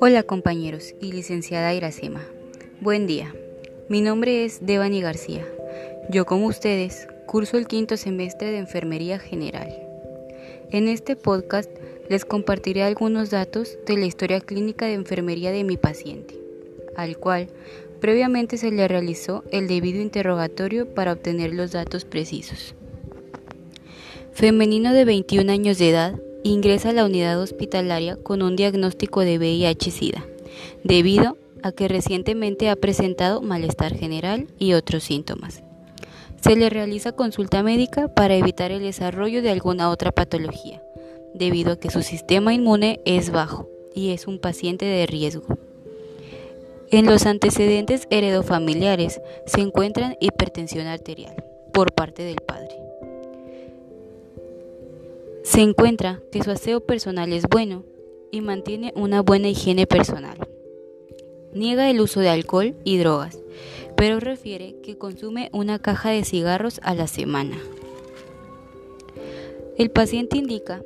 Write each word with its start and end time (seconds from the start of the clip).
Hola 0.00 0.22
compañeros 0.22 0.94
y 1.00 1.12
licenciada 1.12 1.74
Iracema. 1.74 2.24
Buen 2.80 3.06
día. 3.06 3.34
Mi 3.88 4.00
nombre 4.00 4.44
es 4.44 4.64
Devani 4.64 5.00
García. 5.00 5.44
Yo 6.10 6.26
como 6.26 6.46
ustedes 6.46 7.08
curso 7.26 7.56
el 7.56 7.66
quinto 7.66 7.96
semestre 7.96 8.52
de 8.52 8.58
Enfermería 8.58 9.18
General. 9.18 9.68
En 10.70 10.88
este 10.88 11.16
podcast 11.16 11.70
les 12.08 12.24
compartiré 12.24 12.82
algunos 12.82 13.30
datos 13.30 13.78
de 13.86 13.96
la 13.96 14.06
historia 14.06 14.40
clínica 14.40 14.86
de 14.86 14.94
enfermería 14.94 15.50
de 15.50 15.64
mi 15.64 15.76
paciente, 15.76 16.38
al 16.96 17.18
cual 17.18 17.48
previamente 18.00 18.56
se 18.58 18.70
le 18.70 18.86
realizó 18.86 19.42
el 19.50 19.66
debido 19.66 20.00
interrogatorio 20.00 20.94
para 20.94 21.12
obtener 21.12 21.54
los 21.54 21.72
datos 21.72 22.04
precisos. 22.04 22.74
Femenino 24.34 24.92
de 24.92 25.04
21 25.04 25.50
años 25.52 25.78
de 25.78 25.90
edad 25.90 26.20
ingresa 26.42 26.90
a 26.90 26.92
la 26.92 27.04
unidad 27.04 27.40
hospitalaria 27.40 28.16
con 28.16 28.42
un 28.42 28.56
diagnóstico 28.56 29.20
de 29.20 29.38
VIH-Sida, 29.38 30.26
debido 30.82 31.38
a 31.62 31.70
que 31.70 31.86
recientemente 31.86 32.68
ha 32.68 32.74
presentado 32.74 33.42
malestar 33.42 33.94
general 33.94 34.48
y 34.58 34.72
otros 34.72 35.04
síntomas. 35.04 35.62
Se 36.42 36.56
le 36.56 36.68
realiza 36.68 37.12
consulta 37.12 37.62
médica 37.62 38.08
para 38.08 38.34
evitar 38.34 38.72
el 38.72 38.82
desarrollo 38.82 39.40
de 39.40 39.50
alguna 39.50 39.88
otra 39.88 40.10
patología, 40.10 40.82
debido 41.32 41.74
a 41.74 41.76
que 41.78 41.92
su 41.92 42.02
sistema 42.02 42.52
inmune 42.52 43.00
es 43.04 43.30
bajo 43.30 43.68
y 43.94 44.10
es 44.10 44.26
un 44.26 44.40
paciente 44.40 44.84
de 44.84 45.06
riesgo. 45.06 45.46
En 46.90 47.06
los 47.06 47.24
antecedentes 47.26 48.08
heredofamiliares 48.10 49.20
se 49.46 49.60
encuentran 49.60 50.16
hipertensión 50.18 50.88
arterial 50.88 51.36
por 51.72 51.92
parte 51.92 52.24
del 52.24 52.38
padre. 52.44 52.84
Se 55.54 55.60
encuentra 55.60 56.20
que 56.32 56.42
su 56.42 56.50
aseo 56.50 56.80
personal 56.80 57.32
es 57.32 57.44
bueno 57.48 57.84
y 58.32 58.40
mantiene 58.40 58.92
una 58.96 59.22
buena 59.22 59.46
higiene 59.46 59.86
personal. 59.86 60.36
Niega 61.52 61.88
el 61.88 62.00
uso 62.00 62.18
de 62.18 62.28
alcohol 62.28 62.74
y 62.82 62.98
drogas, 62.98 63.38
pero 63.96 64.18
refiere 64.18 64.74
que 64.82 64.98
consume 64.98 65.50
una 65.52 65.78
caja 65.78 66.10
de 66.10 66.24
cigarros 66.24 66.80
a 66.82 66.96
la 66.96 67.06
semana. 67.06 67.56
El 69.78 69.92
paciente 69.92 70.38
indica 70.38 70.82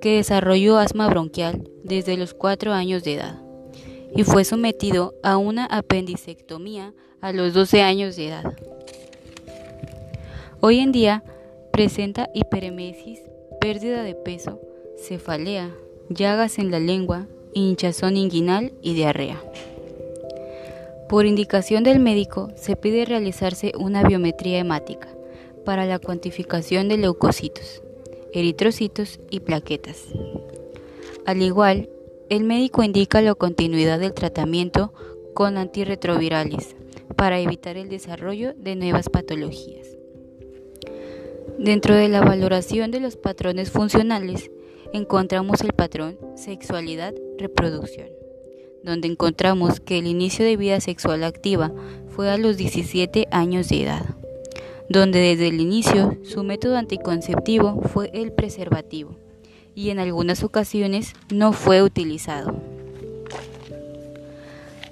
que 0.00 0.18
desarrolló 0.18 0.78
asma 0.78 1.08
bronquial 1.08 1.68
desde 1.82 2.16
los 2.16 2.32
4 2.32 2.72
años 2.72 3.02
de 3.02 3.14
edad 3.14 3.42
y 4.14 4.22
fue 4.22 4.44
sometido 4.44 5.16
a 5.24 5.36
una 5.36 5.66
apendicectomía 5.66 6.94
a 7.20 7.32
los 7.32 7.54
12 7.54 7.82
años 7.82 8.14
de 8.14 8.28
edad. 8.28 8.56
Hoy 10.60 10.78
en 10.78 10.92
día 10.92 11.24
presenta 11.72 12.30
hiperemesis 12.34 13.18
pérdida 13.62 14.02
de 14.02 14.16
peso, 14.16 14.60
cefalea, 14.98 15.72
llagas 16.08 16.58
en 16.58 16.72
la 16.72 16.80
lengua, 16.80 17.28
hinchazón 17.54 18.16
inguinal 18.16 18.72
y 18.82 18.94
diarrea. 18.94 19.40
Por 21.08 21.26
indicación 21.26 21.84
del 21.84 22.00
médico 22.00 22.50
se 22.56 22.74
pide 22.74 23.04
realizarse 23.04 23.72
una 23.78 24.02
biometría 24.02 24.58
hemática 24.58 25.08
para 25.64 25.86
la 25.86 26.00
cuantificación 26.00 26.88
de 26.88 26.96
leucocitos, 26.96 27.84
eritrocitos 28.32 29.20
y 29.30 29.38
plaquetas. 29.38 30.06
Al 31.24 31.40
igual, 31.40 31.88
el 32.30 32.42
médico 32.42 32.82
indica 32.82 33.22
la 33.22 33.36
continuidad 33.36 34.00
del 34.00 34.12
tratamiento 34.12 34.92
con 35.34 35.56
antirretrovirales 35.56 36.74
para 37.14 37.38
evitar 37.38 37.76
el 37.76 37.88
desarrollo 37.88 38.54
de 38.56 38.74
nuevas 38.74 39.08
patologías. 39.08 40.01
Dentro 41.58 41.94
de 41.94 42.08
la 42.08 42.20
valoración 42.20 42.90
de 42.90 43.00
los 43.00 43.16
patrones 43.16 43.70
funcionales 43.70 44.50
encontramos 44.92 45.60
el 45.60 45.72
patrón 45.72 46.18
sexualidad-reproducción, 46.34 48.08
donde 48.82 49.08
encontramos 49.08 49.80
que 49.80 49.98
el 49.98 50.06
inicio 50.06 50.44
de 50.44 50.56
vida 50.56 50.80
sexual 50.80 51.24
activa 51.24 51.72
fue 52.08 52.30
a 52.30 52.38
los 52.38 52.56
17 52.56 53.28
años 53.30 53.68
de 53.68 53.82
edad, 53.84 54.04
donde 54.88 55.20
desde 55.20 55.48
el 55.48 55.60
inicio 55.60 56.18
su 56.22 56.42
método 56.42 56.76
anticonceptivo 56.76 57.80
fue 57.82 58.10
el 58.12 58.32
preservativo 58.32 59.16
y 59.74 59.90
en 59.90 59.98
algunas 59.98 60.42
ocasiones 60.42 61.14
no 61.32 61.52
fue 61.52 61.82
utilizado. 61.82 62.54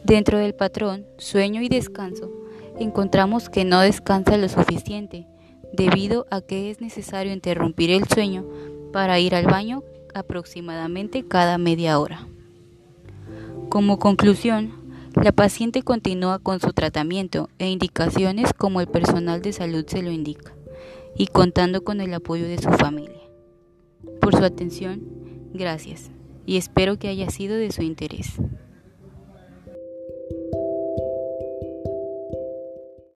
Dentro 0.05 0.39
del 0.39 0.55
patrón 0.55 1.07
sueño 1.19 1.63
y 1.63 1.69
descanso 1.69 2.31
encontramos 2.79 3.49
que 3.51 3.65
no 3.65 3.81
descansa 3.81 4.37
lo 4.39 4.49
suficiente, 4.49 5.27
debido 5.73 6.27
a 6.31 6.41
que 6.41 6.71
es 6.71 6.81
necesario 6.81 7.33
interrumpir 7.33 7.91
el 7.91 8.07
sueño 8.07 8.45
para 8.93 9.19
ir 9.19 9.35
al 9.35 9.47
baño 9.47 9.83
aproximadamente 10.15 11.27
cada 11.27 11.59
media 11.59 11.99
hora. 11.99 12.27
Como 13.69 13.99
conclusión, 13.99 14.73
la 15.15 15.33
paciente 15.33 15.83
continúa 15.83 16.39
con 16.39 16.61
su 16.61 16.73
tratamiento 16.73 17.49
e 17.59 17.69
indicaciones 17.69 18.53
como 18.53 18.81
el 18.81 18.87
personal 18.87 19.43
de 19.43 19.53
salud 19.53 19.85
se 19.87 20.03
lo 20.03 20.11
indica, 20.11 20.53
y 21.17 21.27
contando 21.27 21.83
con 21.85 22.01
el 22.01 22.15
apoyo 22.15 22.47
de 22.47 22.59
su 22.59 22.71
familia. 22.71 23.21
Por 24.21 24.37
su 24.37 24.45
atención, 24.45 25.03
gracias, 25.53 26.11
y 26.47 26.57
espero 26.57 26.99
que 26.99 27.09
haya 27.09 27.31
sido 27.31 27.57
de 27.57 27.71
su 27.71 27.83
interés. 27.83 28.41